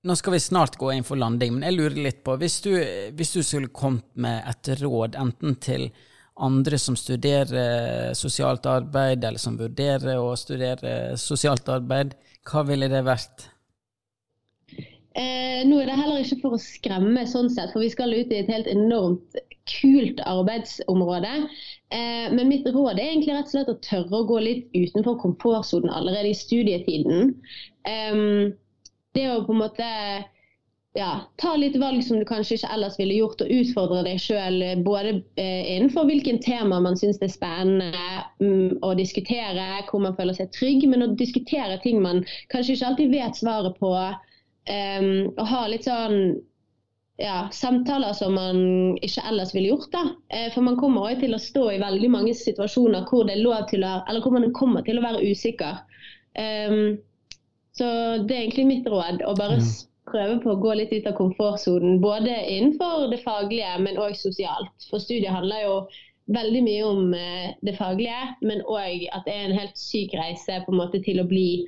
nå 0.07 0.15
skal 0.15 0.37
vi 0.37 0.39
snart 0.43 0.77
gå 0.79 0.91
inn 0.93 1.05
for 1.07 1.19
landing, 1.19 1.57
men 1.57 1.67
jeg 1.67 1.77
lurer 1.77 1.97
litt 2.07 2.21
på 2.25 2.37
Hvis 2.39 2.61
du, 2.65 2.71
hvis 3.17 3.33
du 3.35 3.41
skulle 3.43 3.73
kommet 3.73 4.07
med 4.15 4.45
et 4.47 4.71
råd 4.81 5.17
enten 5.19 5.57
til 5.63 5.89
andre 6.37 6.77
som 6.77 6.95
studerer 6.95 8.13
sosialt 8.15 8.65
arbeid, 8.69 9.23
eller 9.25 9.41
som 9.41 9.57
vurderer 9.57 10.21
å 10.21 10.35
studere 10.37 11.17
sosialt 11.17 11.69
arbeid, 11.73 12.13
hva 12.47 12.63
ville 12.67 12.89
det 12.91 13.01
vært? 13.07 13.47
Eh, 15.17 15.63
nå 15.65 15.79
er 15.81 15.89
det 15.89 15.97
heller 15.97 16.21
ikke 16.21 16.43
for 16.43 16.55
å 16.55 16.61
skremme, 16.61 17.23
sånn 17.25 17.49
sett, 17.49 17.71
for 17.73 17.81
vi 17.81 17.89
skal 17.89 18.13
ut 18.13 18.29
i 18.29 18.41
et 18.43 18.51
helt 18.53 18.69
enormt 18.69 19.39
kult 19.67 20.21
arbeidsområde. 20.29 21.31
Eh, 21.89 22.27
men 22.35 22.51
mitt 22.51 22.67
råd 22.69 22.99
er 22.99 23.07
egentlig 23.07 23.33
rett 23.33 23.49
og 23.49 23.55
slett 23.55 23.71
å 23.73 23.79
tørre 23.81 24.21
å 24.21 24.27
gå 24.29 24.37
litt 24.45 24.77
utenfor 24.77 25.17
komfortsonen 25.23 25.89
allerede 25.89 26.35
i 26.35 26.37
studietiden. 26.37 27.33
Eh, 27.89 28.53
det 29.17 29.27
å 29.33 29.43
på 29.45 29.55
en 29.55 29.63
måte 29.65 29.91
ja, 30.97 31.11
ta 31.37 31.55
litt 31.55 31.75
valg 31.77 32.01
som 32.03 32.19
du 32.19 32.25
kanskje 32.25 32.57
ikke 32.57 32.71
ellers 32.73 32.97
ville 32.99 33.19
gjort, 33.19 33.41
og 33.43 33.53
utfordre 33.53 34.01
deg 34.07 34.21
sjøl 34.21 34.63
både 34.85 35.17
eh, 35.39 35.75
innenfor 35.75 36.07
hvilken 36.09 36.39
tema 36.43 36.79
man 36.81 36.97
syns 36.97 37.19
er 37.21 37.31
spennende 37.31 37.91
um, 38.41 38.73
å 38.85 38.93
diskutere, 38.97 39.67
hvor 39.91 40.01
man 40.03 40.17
føler 40.17 40.37
seg 40.37 40.51
trygg, 40.55 40.87
men 40.89 41.05
å 41.05 41.11
diskutere 41.19 41.77
ting 41.83 42.01
man 42.01 42.23
kanskje 42.53 42.77
ikke 42.77 42.91
alltid 42.91 43.13
vet 43.13 43.39
svaret 43.39 43.77
på. 43.81 43.93
Um, 44.67 45.11
og 45.37 45.45
ha 45.47 45.63
litt 45.71 45.85
sånn 45.87 46.17
ja, 47.21 47.47
samtaler 47.53 48.13
som 48.17 48.35
man 48.37 48.57
ikke 49.05 49.23
ellers 49.29 49.53
ville 49.55 49.71
gjort. 49.71 49.91
da. 49.93 50.03
Eh, 50.33 50.49
for 50.53 50.65
man 50.65 50.77
kommer 50.81 51.07
også 51.07 51.23
til 51.25 51.37
å 51.37 51.41
stå 51.41 51.67
i 51.73 51.81
veldig 51.81 52.09
mange 52.13 52.33
situasjoner 52.37 53.05
hvor 53.09 53.25
det 53.27 53.37
er 53.37 53.45
lov 53.45 53.69
til 53.71 53.85
å, 53.85 53.99
eller 54.09 54.23
hvor 54.25 54.37
man 54.37 54.49
kommer 54.53 54.85
til 54.85 54.99
å 54.99 55.05
være 55.05 55.23
usikker. 55.29 55.83
Um, 56.37 56.97
så 57.77 57.87
det 58.25 58.33
er 58.33 58.41
egentlig 58.45 58.67
mitt 58.69 58.89
råd. 58.89 59.21
Å 59.25 59.35
bare 59.37 59.59
ja. 59.61 59.69
prøve 60.09 60.39
på 60.43 60.53
å 60.53 60.59
gå 60.63 60.73
litt 60.79 60.93
ut 60.95 61.07
av 61.09 61.17
komfortsonen. 61.19 61.99
Både 62.03 62.33
innenfor 62.49 63.07
det 63.13 63.21
faglige, 63.23 63.77
men 63.85 63.99
òg 64.01 64.17
sosialt. 64.17 64.73
For 64.89 65.03
studiet 65.03 65.33
handler 65.33 65.65
jo 65.65 65.79
veldig 66.33 66.63
mye 66.65 66.87
om 66.87 67.13
eh, 67.15 67.51
det 67.63 67.77
faglige, 67.77 68.23
men 68.41 68.63
òg 68.67 69.07
at 69.15 69.27
det 69.27 69.35
er 69.35 69.45
en 69.47 69.59
helt 69.59 69.77
syk 69.79 70.15
reise 70.17 70.61
på 70.65 70.73
en 70.73 70.81
måte 70.81 70.99
til 71.05 71.21
å 71.21 71.27
bli 71.27 71.63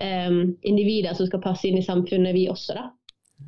um, 0.00 0.54
individer 0.62 1.16
som 1.16 1.28
skal 1.28 1.42
passe 1.44 1.68
inn 1.68 1.76
i 1.80 1.84
samfunnet, 1.84 2.32
vi 2.36 2.46
også, 2.48 2.78
da. 2.78 2.86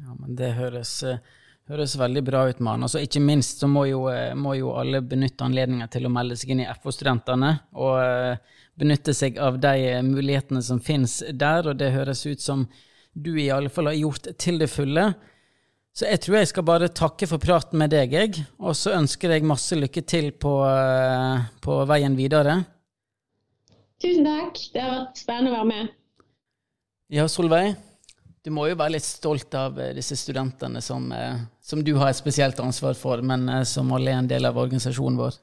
Ja, 0.04 0.14
men 0.18 0.36
det 0.38 0.52
høres, 0.58 0.92
eh, 1.06 1.22
høres 1.70 1.96
veldig 1.98 2.22
bra 2.26 2.44
ut, 2.50 2.60
mann. 2.66 2.82
Altså, 2.82 3.02
ikke 3.02 3.22
minst 3.22 3.62
så 3.62 3.68
må 3.70 3.86
jo, 3.88 4.04
eh, 4.10 4.34
må 4.34 4.56
jo 4.58 4.74
alle 4.76 5.00
benytte 5.00 5.46
anledninga 5.46 5.86
til 5.90 6.08
å 6.08 6.12
melde 6.12 6.38
seg 6.38 6.54
inn 6.54 6.64
i 6.64 6.70
FO-studentene. 6.82 7.58
og 7.74 8.38
benytte 8.80 9.14
seg 9.16 9.38
av 9.40 9.58
de 9.60 10.00
mulighetene 10.06 10.62
som 10.64 10.80
finnes 10.80 11.20
der, 11.36 11.68
og 11.68 11.76
det 11.80 11.92
høres 11.92 12.24
ut 12.26 12.40
som 12.40 12.64
du 13.12 13.34
i 13.40 13.50
alle 13.52 13.72
fall 13.72 13.90
har 13.90 13.98
gjort 13.98 14.30
til 14.40 14.60
det 14.62 14.70
fulle. 14.72 15.10
Så 15.96 16.06
jeg 16.06 16.22
tror 16.24 16.38
jeg 16.38 16.50
skal 16.52 16.66
bare 16.68 16.88
takke 16.94 17.26
for 17.28 17.42
praten 17.42 17.80
med 17.80 17.92
deg, 17.92 18.14
jeg, 18.14 18.44
og 18.62 18.76
så 18.78 18.94
ønsker 18.96 19.34
jeg 19.34 19.48
masse 19.48 19.76
lykke 19.76 20.04
til 20.06 20.30
på, 20.32 20.54
eh, 20.64 21.48
på 21.60 21.80
veien 21.90 22.16
videre. 22.16 22.60
Tusen 24.00 24.24
takk. 24.24 24.60
Det 24.72 24.80
har 24.80 24.94
vært 24.94 25.18
spennende 25.20 25.52
å 25.52 25.58
være 25.58 25.70
med. 25.74 25.90
Ja, 27.10 27.26
Solveig. 27.28 27.74
Du 28.44 28.50
må 28.54 28.66
jo 28.70 28.78
være 28.80 28.96
litt 28.96 29.04
stolt 29.04 29.54
av 29.58 29.78
eh, 29.80 29.92
disse 29.96 30.16
studentene 30.16 30.80
som, 30.84 31.10
eh, 31.12 31.42
som 31.60 31.84
du 31.84 31.94
har 32.00 32.10
et 32.10 32.20
spesielt 32.20 32.60
ansvar 32.60 32.96
for, 32.96 33.22
men 33.22 33.48
som 33.68 33.92
alle 33.92 34.14
er 34.14 34.22
en 34.22 34.30
del 34.30 34.48
av 34.48 34.58
organisasjonen 34.60 35.20
vår. 35.20 35.38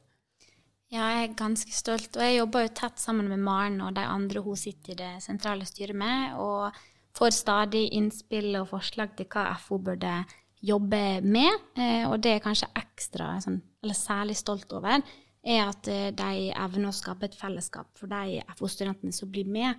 Ja, 0.88 1.04
jeg 1.12 1.24
er 1.26 1.40
ganske 1.40 1.74
stolt. 1.76 2.16
Og 2.16 2.24
jeg 2.24 2.38
jobber 2.38 2.64
jo 2.64 2.76
tett 2.80 3.02
sammen 3.02 3.28
med 3.28 3.44
Maren 3.44 3.82
og 3.84 3.96
de 3.98 4.06
andre 4.08 4.44
hun 4.44 4.60
sitter 4.60 4.94
i 4.94 5.00
det 5.02 5.14
sentrale 5.26 5.68
styret 5.68 5.98
med, 5.98 6.38
og 6.40 6.78
får 7.18 7.34
stadig 7.36 7.88
innspill 7.98 8.56
og 8.62 8.70
forslag 8.72 9.16
til 9.18 9.28
hva 9.34 9.50
FO 9.60 9.82
burde 9.84 10.22
jobbe 10.64 11.02
med. 11.26 11.68
Eh, 11.76 12.06
og 12.08 12.22
det 12.24 12.38
er 12.38 12.46
kanskje 12.46 12.72
ekstra, 12.80 13.36
sånn, 13.44 13.60
eller 13.84 13.98
særlig 13.98 14.38
stolt 14.40 14.72
over, 14.78 15.04
er 15.48 15.62
at 15.66 15.92
eh, 15.92 16.10
de 16.16 16.50
evner 16.54 16.90
å 16.90 16.96
skape 16.96 17.28
et 17.28 17.38
fellesskap 17.38 17.92
for 18.00 18.12
de 18.12 18.40
FO-studentene 18.56 19.16
som 19.16 19.32
blir 19.34 19.50
med. 19.50 19.76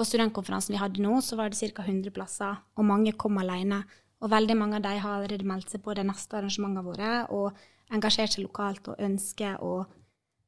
På 0.00 0.04
studentkonferansen 0.08 0.72
vi 0.72 0.78
hadde 0.80 1.02
nå, 1.04 1.18
så 1.20 1.36
var 1.36 1.50
det 1.52 1.58
ca. 1.60 1.82
100 1.84 2.08
plasser, 2.16 2.54
og 2.72 2.86
mange 2.88 3.12
kom 3.20 3.36
alene. 3.36 3.82
Og 4.24 4.30
veldig 4.32 4.54
mange 4.56 4.78
av 4.78 4.86
de 4.86 4.94
har 4.96 5.18
allerede 5.18 5.44
meldt 5.44 5.74
seg 5.74 5.82
på 5.84 5.92
de 5.92 6.06
neste 6.08 6.38
arrangementene 6.38 6.84
våre 6.86 7.10
og 7.36 7.58
engasjert 7.92 8.32
seg 8.32 8.46
lokalt 8.46 8.88
og 8.88 9.02
ønsker 9.04 9.58
å 9.60 9.82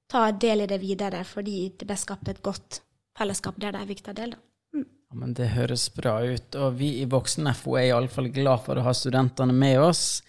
ta 0.09 0.23
del 0.33 0.65
i 0.65 0.69
det 0.71 0.79
videre, 0.81 1.21
fordi 1.29 1.67
det 1.77 1.85
ble 1.85 1.99
skapt 2.01 2.33
et 2.33 2.41
godt 2.41 2.81
fellesskap 3.19 3.61
der 3.61 3.77
det 3.77 3.83
er 3.83 3.91
viktig 3.93 4.15
å 4.15 4.17
dele. 4.23 4.41
Mm. 4.73 4.89
Ja, 4.89 5.21
men 5.21 5.37
Det 5.37 5.51
høres 5.53 5.85
bra 5.93 6.15
ut, 6.25 6.57
og 6.57 6.81
vi 6.81 6.95
i 7.03 7.05
Voksen-FO 7.13 7.77
er 7.77 7.91
iallfall 7.91 8.33
glad 8.33 8.65
for 8.65 8.81
å 8.81 8.87
ha 8.89 8.97
studentene 8.97 9.53
med 9.53 9.83
oss. 9.85 10.23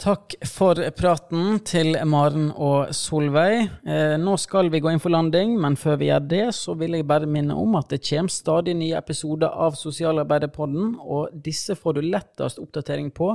Takk 0.00 0.32
for 0.48 0.78
praten 0.96 1.58
til 1.68 1.92
Maren 2.08 2.46
og 2.56 2.94
Solveig. 2.96 3.66
Eh, 3.84 4.14
nå 4.16 4.32
skal 4.40 4.70
vi 4.72 4.80
gå 4.80 4.88
inn 4.88 5.02
for 5.02 5.12
landing, 5.12 5.58
men 5.60 5.76
før 5.76 5.98
vi 6.00 6.08
gjør 6.08 6.22
det, 6.30 6.46
så 6.56 6.72
vil 6.80 6.96
jeg 6.96 7.04
bare 7.10 7.28
minne 7.28 7.52
om 7.52 7.76
at 7.76 7.92
det 7.92 7.98
kommer 8.06 8.32
stadig 8.32 8.78
nye 8.78 8.96
episoder 8.96 9.52
av 9.52 9.76
Sosialarbeiderpodden, 9.76 10.94
og 11.04 11.36
disse 11.44 11.76
får 11.76 11.98
du 11.98 12.00
lettest 12.06 12.62
oppdatering 12.64 13.12
på 13.12 13.34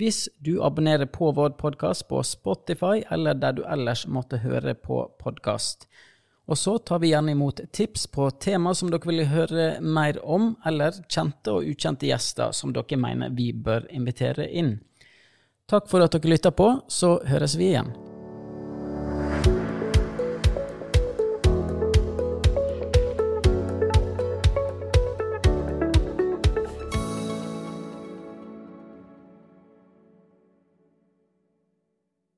hvis 0.00 0.24
du 0.42 0.56
abonnerer 0.66 1.06
på 1.06 1.30
vår 1.34 1.54
podkast 1.62 2.08
på 2.10 2.24
Spotify 2.26 3.04
eller 3.10 3.38
der 3.38 3.54
du 3.60 3.62
ellers 3.62 4.02
måtte 4.10 4.42
høre 4.42 4.74
på 4.74 5.04
podkast. 5.22 5.86
Og 6.50 6.58
så 6.58 6.78
tar 6.82 7.04
vi 7.04 7.14
gjerne 7.14 7.38
imot 7.38 7.62
tips 7.70 8.10
på 8.10 8.32
tema 8.42 8.74
som 8.74 8.90
dere 8.90 9.06
vil 9.06 9.28
høre 9.30 9.72
mer 9.78 10.18
om, 10.26 10.56
eller 10.66 11.04
kjente 11.06 11.54
og 11.54 11.70
ukjente 11.70 12.10
gjester 12.10 12.50
som 12.50 12.74
dere 12.74 12.98
mener 12.98 13.30
vi 13.30 13.52
bør 13.54 13.86
invitere 13.94 14.50
inn. 14.50 14.80
Takk 15.70 15.86
for 15.86 16.02
at 16.02 16.10
dere 16.16 16.32
lytta 16.32 16.50
på, 16.50 16.72
så 16.90 17.20
høres 17.30 17.54
vi 17.54 17.68
igjen. 17.70 17.92